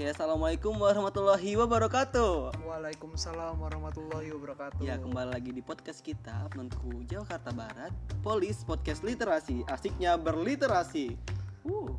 [0.00, 2.56] Oke, assalamualaikum warahmatullahi wabarakatuh.
[2.64, 4.80] Waalaikumsalam warahmatullahi wabarakatuh.
[4.80, 7.92] Ya, kembali lagi di podcast kita, Penentu Jakarta Barat,
[8.24, 11.20] Polis Podcast Literasi, asiknya berliterasi.
[11.68, 11.92] Uh.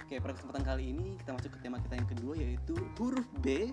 [0.00, 3.68] Oke, pada kesempatan kali ini kita masuk ke tema kita yang kedua yaitu huruf B,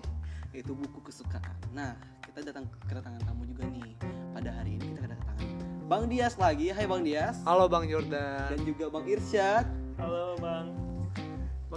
[0.52, 1.56] yaitu buku kesukaan.
[1.72, 3.96] Nah, kita datang kedatangan tamu juga nih.
[4.36, 5.48] Pada hari ini kita kedatangan
[5.88, 6.68] Bang Dias lagi.
[6.68, 7.40] Hai Bang Dias.
[7.48, 8.44] Halo Bang Jordan.
[8.44, 9.64] Dan juga Bang Irsyad.
[9.96, 10.69] Halo Bang.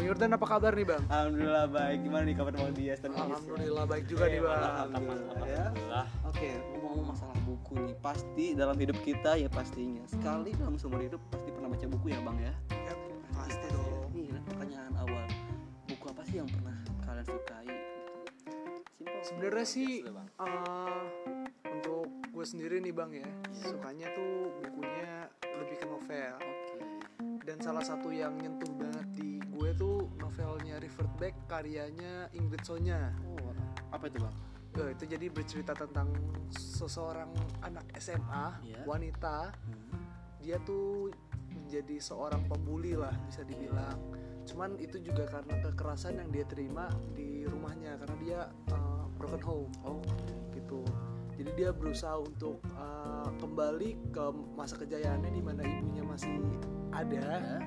[0.04, 1.04] Bang Jordan apa kabar nih Bang?
[1.08, 1.98] Alhamdulillah baik.
[2.04, 3.16] Gimana nih kabar Bang Dias dan?
[3.16, 4.60] Alhamdulillah baik juga nih Bang.
[4.92, 5.66] Alhamdulillah ya.
[6.28, 11.24] Oke, ngomong masalah buku nih, pasti dalam hidup kita ya pastinya sekali dalam seumur hidup
[11.32, 12.54] pasti pernah baca buku ya bang ya.
[12.84, 12.94] Ya,
[13.32, 14.12] pasti dong.
[14.12, 15.24] Nih pertanyaan awal,
[15.88, 16.76] buku apa sih yang pernah
[17.08, 17.64] kalian sukai?
[17.64, 18.12] Gitu.
[19.00, 19.22] Simpel.
[19.24, 21.00] Sebenarnya sih eh,
[21.80, 25.32] untuk gue sendiri nih Bang ya, sukanya tuh bukunya
[25.64, 26.36] lebih ke novel.
[26.44, 26.73] Oke.
[27.64, 33.16] Salah satu yang nyentuh banget di gue tuh novelnya Revert Back karyanya Ingrid Sonya.
[33.24, 33.56] Oh,
[33.88, 34.36] apa itu bang?
[34.74, 36.10] Eh, itu jadi bercerita tentang
[36.52, 37.30] seseorang
[37.62, 38.82] anak SMA Iya.
[38.84, 40.02] wanita Hmm.
[40.42, 41.14] dia tuh
[41.54, 43.96] menjadi seorang pembuli lah bisa dibilang
[44.44, 48.40] cuman itu juga karena kekerasan yang dia terima di rumahnya karena dia
[48.76, 50.02] uh, broken home Oh,
[50.52, 50.84] gitu
[51.34, 56.38] jadi dia berusaha untuk uh, kembali ke masa kejayaannya di mana ibunya masih
[56.94, 57.60] ada.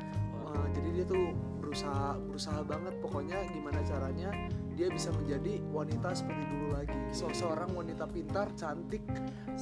[0.47, 4.31] Uh, jadi dia tuh berusaha berusaha banget pokoknya gimana caranya
[4.78, 9.03] dia bisa menjadi wanita seperti dulu lagi Se- seorang wanita pintar cantik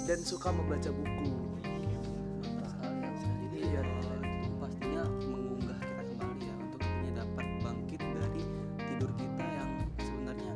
[0.05, 1.33] dan suka membaca buku.
[3.25, 3.81] Jadi Iya.
[3.81, 4.21] eh,
[4.61, 6.81] pastinya mengunggah kita kembali ya untuk
[7.15, 8.43] dapat bangkit dari
[8.77, 10.53] tidur kita yang sebenarnya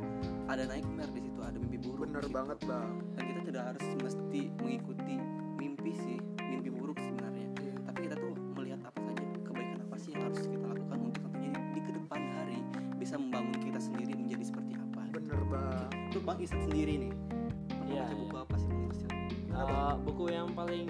[0.47, 2.01] ada nightmare di situ, ada mimpi buruk.
[2.05, 2.35] bener gitu.
[2.35, 5.17] banget bang dan tidak harus mesti mengikuti
[5.57, 7.49] mimpi sih mimpi buruk sebenarnya.
[7.89, 11.57] Tapi kita tuh melihat apa saja kebaikan apa sih yang harus kita lakukan untuk tentunya
[11.73, 12.61] di, ke depan hari
[13.01, 15.01] bisa membangun kita sendiri menjadi seperti apa.
[15.17, 15.89] Bener bang.
[16.13, 17.13] Itu bang Isan sendiri nih.
[17.73, 19.11] Pernah Iya, baca buku apa sih bang Isan?
[19.49, 20.89] Uh, buku yang paling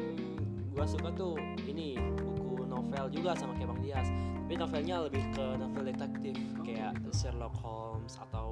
[0.74, 4.10] gua suka tuh ini buku novel juga sama kayak Bang Dias.
[4.48, 6.34] Tapi novelnya lebih ke novel detektif
[6.66, 8.47] kayak Sherlock Holmes atau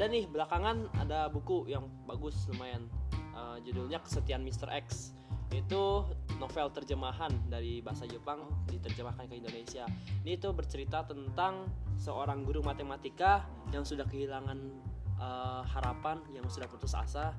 [0.00, 2.88] ada nih belakangan ada buku yang bagus lumayan
[3.30, 4.68] Uh, judulnya Kesetiaan Mr.
[4.68, 5.14] X.
[5.54, 6.04] Itu
[6.42, 9.86] novel terjemahan dari bahasa Jepang diterjemahkan ke Indonesia.
[10.26, 14.58] Ini tuh bercerita tentang seorang guru matematika yang sudah kehilangan
[15.16, 17.32] uh, harapan, yang sudah putus asa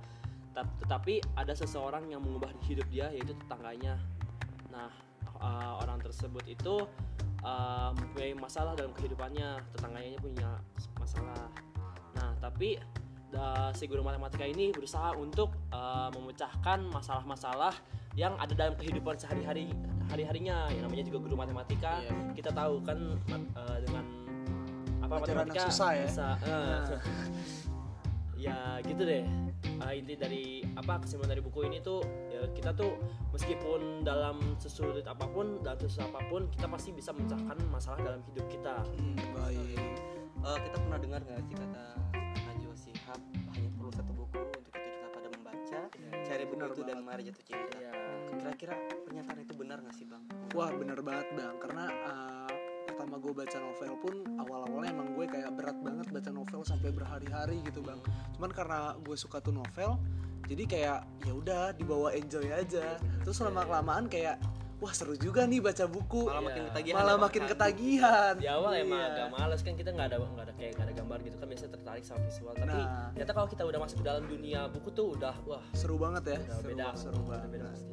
[0.52, 3.96] Tet- tetapi ada seseorang yang mengubah hidup dia yaitu tetangganya
[4.68, 4.92] nah
[5.40, 6.84] uh, orang tersebut itu
[7.40, 10.50] uh, mempunyai masalah dalam kehidupannya tetangganya punya
[11.00, 11.48] masalah
[12.42, 12.82] tapi
[13.38, 17.74] uh, si guru matematika ini berusaha untuk uh, memecahkan masalah-masalah
[18.18, 19.72] yang ada dalam kehidupan sehari-hari
[20.12, 20.68] hari-harinya.
[20.74, 22.04] Yang namanya juga guru matematika.
[22.04, 22.34] Iya.
[22.36, 23.00] kita tahu kan
[23.30, 24.06] mat- uh, dengan
[25.02, 26.06] apa Pelajaran yang matematika susah ya.
[26.08, 26.84] bisa, uh,
[28.50, 29.26] ya gitu deh.
[29.82, 30.46] Uh, inti dari
[30.78, 32.98] apa kesimpulan dari buku ini tuh ya kita tuh
[33.34, 38.22] meskipun dalam sesulit apa pun dalam susah apa pun kita pasti bisa memecahkan masalah dalam
[38.30, 38.82] hidup kita.
[38.82, 39.78] Hmm, baik.
[40.42, 41.86] Eh, kita pernah dengar nggak sih kata
[43.56, 45.80] Hanya perlu satu buku untuk itu kita pada membaca
[46.26, 47.08] cari buku benar itu dan banget.
[47.08, 47.78] mari jatuh cinta.
[47.80, 47.92] Ya
[48.32, 50.24] kira-kira pernyataan itu benar nggak sih bang?
[50.56, 51.56] Wah bener banget bang.
[51.60, 52.52] Karena uh,
[52.88, 57.58] pertama gue baca novel pun awal-awalnya emang gue kayak berat banget baca novel sampai berhari-hari
[57.66, 58.00] gitu bang.
[58.38, 60.00] Cuman karena gue suka tuh novel
[60.50, 62.98] jadi kayak ya udah dibawa enjoy aja.
[63.24, 64.42] Terus lama kelamaan kayak
[64.82, 66.26] wah seru juga nih baca buku.
[66.26, 66.48] Malah Iya.
[66.50, 68.34] makin ketagihan malah ya, makin ketagihan.
[68.36, 69.10] Di awal emang Iya.
[69.14, 71.72] agak males kan kita nggak ada nggak ada kayak nggak ada gambar gitu kan biasanya
[71.72, 72.54] tertarik sama visual.
[72.54, 73.10] Tapi Nah.
[73.12, 76.38] ternyata kalau kita udah masuk ke dalam dunia buku tuh udah wah seru banget ya.
[76.42, 77.50] udah beda seru udah banget.
[77.54, 77.92] beda pasti.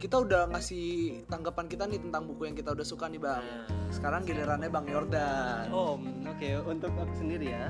[0.00, 0.88] Kita udah ngasih
[1.28, 3.44] tanggapan kita nih tentang buku yang kita udah suka nih bang.
[3.44, 3.68] Nah.
[3.90, 5.64] sekarang gilirannya bang Yordan.
[5.68, 7.68] Om, oke untuk aku sendiri ya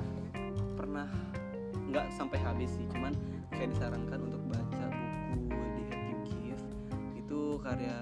[0.73, 1.11] pernah
[1.91, 3.11] nggak sampai habis sih, cuman
[3.51, 4.85] kayak disarankan untuk baca
[5.35, 6.65] buku di Hate You Give
[7.19, 7.99] itu karya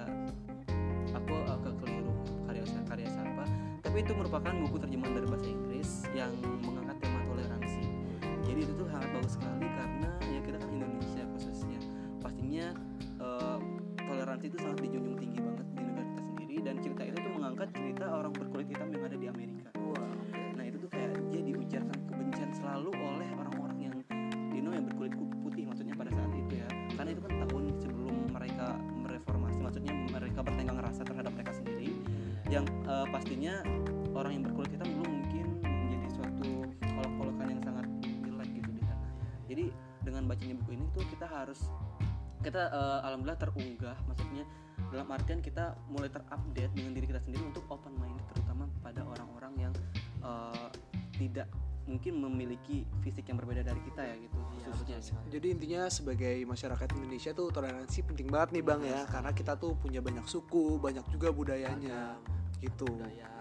[3.99, 6.31] tapi itu merupakan buku terjemahan dari bahasa Inggris yang
[6.62, 7.83] mengangkat tema toleransi.
[8.47, 11.81] Jadi itu tuh sangat bagus sekali karena ya kita kan Indonesia khususnya
[12.23, 12.67] pastinya
[13.19, 13.59] eh,
[13.99, 17.69] toleransi itu sangat dijunjung tinggi banget di negara kita sendiri dan cerita itu tuh mengangkat
[17.75, 19.69] cerita orang berkulit hitam yang ada di Amerika.
[19.83, 23.97] Wah, Nah itu tuh kayak dia diujarkan kebencian selalu oleh orang-orang yang
[24.55, 25.11] you know, yang berkulit
[25.43, 30.47] putih maksudnya pada saat itu ya karena itu kan tahun sebelum mereka mereformasi maksudnya mereka
[30.47, 31.91] bertenggang rasa terhadap mereka sendiri
[32.49, 33.61] yang eh, pastinya
[34.19, 36.49] orang yang berkulit hitam dulu mungkin menjadi suatu
[36.82, 39.06] kolok-kolokan yang sangat jelek gitu di sana.
[39.47, 39.65] Jadi
[40.03, 41.61] dengan bacanya buku ini tuh kita harus
[42.43, 43.99] kita eh, alhamdulillah terunggah.
[44.11, 44.44] Maksudnya
[44.91, 49.70] dalam artian kita mulai terupdate dengan diri kita sendiri untuk open minded terutama pada orang-orang
[49.70, 49.73] yang
[50.26, 50.69] eh,
[51.14, 51.47] tidak
[51.88, 54.37] mungkin memiliki fisik yang berbeda dari kita ya gitu.
[54.37, 55.29] Iya, khususnya betul sekali.
[55.32, 59.73] Jadi intinya sebagai masyarakat Indonesia tuh toleransi penting banget nih bang ya, karena kita tuh
[59.81, 62.21] punya banyak suku, banyak juga budayanya,
[62.61, 62.85] gitu.
[62.85, 63.38] budaya.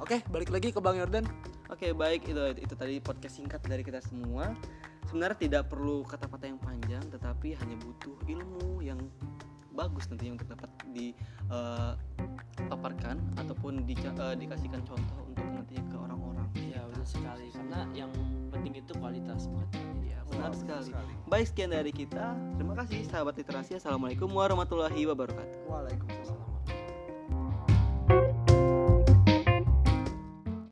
[0.00, 1.28] Iya oke balik lagi ke bang Yordan.
[1.68, 4.56] Oke baik itu itu tadi podcast singkat dari kita semua.
[5.12, 8.96] Sebenarnya tidak perlu kata-kata yang panjang, tetapi hanya butuh ilmu yang
[9.76, 16.48] bagus nantinya untuk dapat dipaparkan ataupun di, eh, dikasihkan contoh untuk nantinya ke orang-orang.
[16.56, 18.08] ya betul sekali karena yang
[18.48, 20.00] penting itu kualitas bukan kuantitas.
[20.00, 21.12] Iya, benar sekali.
[21.28, 22.32] Baik sekian dari kita.
[22.56, 23.76] Terima kasih sahabat literasi.
[23.76, 25.68] Assalamualaikum warahmatullahi wabarakatuh.
[25.68, 26.49] Waalaikumsalam.